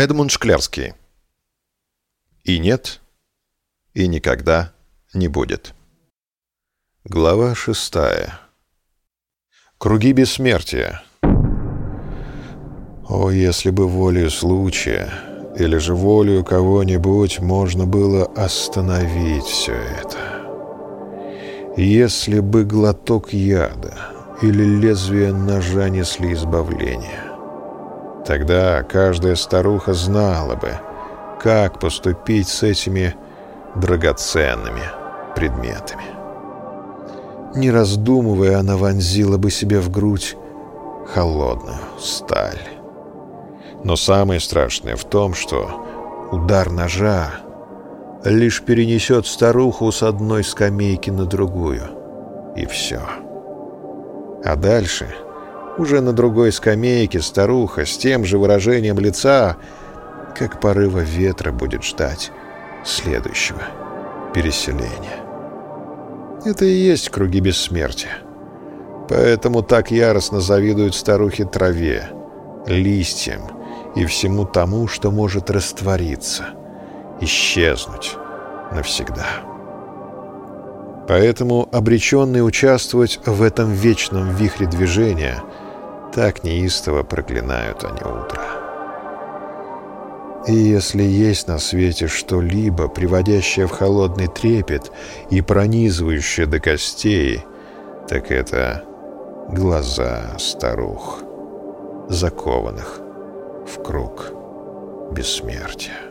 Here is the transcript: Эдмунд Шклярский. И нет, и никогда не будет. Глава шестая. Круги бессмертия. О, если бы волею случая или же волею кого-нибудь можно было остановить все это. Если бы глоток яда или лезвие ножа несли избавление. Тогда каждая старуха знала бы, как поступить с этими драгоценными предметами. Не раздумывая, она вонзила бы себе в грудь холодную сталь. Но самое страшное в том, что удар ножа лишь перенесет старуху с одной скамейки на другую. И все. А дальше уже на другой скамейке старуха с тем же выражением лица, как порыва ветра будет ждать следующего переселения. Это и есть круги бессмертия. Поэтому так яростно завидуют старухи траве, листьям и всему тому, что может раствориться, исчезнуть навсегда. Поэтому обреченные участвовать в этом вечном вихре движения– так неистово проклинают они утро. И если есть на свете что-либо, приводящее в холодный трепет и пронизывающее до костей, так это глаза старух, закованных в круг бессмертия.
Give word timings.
Эдмунд 0.00 0.30
Шклярский. 0.30 0.94
И 2.42 2.58
нет, 2.58 3.02
и 3.92 4.08
никогда 4.08 4.72
не 5.12 5.28
будет. 5.28 5.74
Глава 7.04 7.54
шестая. 7.54 8.40
Круги 9.76 10.14
бессмертия. 10.14 11.02
О, 13.10 13.30
если 13.30 13.68
бы 13.68 13.86
волею 13.86 14.30
случая 14.30 15.12
или 15.58 15.76
же 15.76 15.94
волею 15.94 16.46
кого-нибудь 16.46 17.40
можно 17.40 17.84
было 17.84 18.24
остановить 18.24 19.44
все 19.44 19.74
это. 19.74 20.16
Если 21.76 22.40
бы 22.40 22.64
глоток 22.64 23.34
яда 23.34 23.98
или 24.40 24.64
лезвие 24.64 25.34
ножа 25.34 25.90
несли 25.90 26.32
избавление. 26.32 27.29
Тогда 28.30 28.84
каждая 28.84 29.34
старуха 29.34 29.92
знала 29.92 30.54
бы, 30.54 30.78
как 31.40 31.80
поступить 31.80 32.46
с 32.46 32.62
этими 32.62 33.16
драгоценными 33.74 34.84
предметами. 35.34 36.04
Не 37.56 37.72
раздумывая, 37.72 38.60
она 38.60 38.76
вонзила 38.76 39.36
бы 39.36 39.50
себе 39.50 39.80
в 39.80 39.90
грудь 39.90 40.36
холодную 41.12 41.80
сталь. 41.98 42.60
Но 43.82 43.96
самое 43.96 44.38
страшное 44.38 44.94
в 44.94 45.02
том, 45.02 45.34
что 45.34 46.28
удар 46.30 46.70
ножа 46.70 47.32
лишь 48.24 48.62
перенесет 48.62 49.26
старуху 49.26 49.90
с 49.90 50.04
одной 50.04 50.44
скамейки 50.44 51.10
на 51.10 51.24
другую. 51.24 51.82
И 52.54 52.64
все. 52.66 53.00
А 54.44 54.54
дальше 54.54 55.08
уже 55.78 56.00
на 56.00 56.12
другой 56.12 56.52
скамейке 56.52 57.20
старуха 57.20 57.86
с 57.86 57.96
тем 57.96 58.24
же 58.24 58.38
выражением 58.38 58.98
лица, 58.98 59.56
как 60.36 60.60
порыва 60.60 61.00
ветра 61.00 61.52
будет 61.52 61.84
ждать 61.84 62.30
следующего 62.84 63.62
переселения. 64.34 65.20
Это 66.44 66.64
и 66.64 66.72
есть 66.72 67.10
круги 67.10 67.40
бессмертия. 67.40 68.18
Поэтому 69.08 69.62
так 69.62 69.90
яростно 69.90 70.40
завидуют 70.40 70.94
старухи 70.94 71.44
траве, 71.44 72.08
листьям 72.66 73.42
и 73.96 74.06
всему 74.06 74.44
тому, 74.44 74.86
что 74.86 75.10
может 75.10 75.50
раствориться, 75.50 76.44
исчезнуть 77.20 78.16
навсегда. 78.72 79.26
Поэтому 81.08 81.68
обреченные 81.72 82.44
участвовать 82.44 83.18
в 83.26 83.42
этом 83.42 83.72
вечном 83.72 84.32
вихре 84.34 84.66
движения– 84.66 85.42
так 86.14 86.44
неистово 86.44 87.02
проклинают 87.02 87.84
они 87.84 88.00
утро. 88.00 88.42
И 90.46 90.54
если 90.54 91.02
есть 91.02 91.48
на 91.48 91.58
свете 91.58 92.08
что-либо, 92.08 92.88
приводящее 92.88 93.66
в 93.66 93.70
холодный 93.70 94.26
трепет 94.26 94.90
и 95.28 95.42
пронизывающее 95.42 96.46
до 96.46 96.60
костей, 96.60 97.44
так 98.08 98.30
это 98.30 98.84
глаза 99.48 100.38
старух, 100.38 101.22
закованных 102.08 103.00
в 103.66 103.82
круг 103.82 104.32
бессмертия. 105.12 106.09